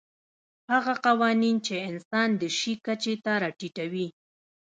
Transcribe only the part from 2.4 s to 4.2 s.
د شي کچې ته راټیټوي.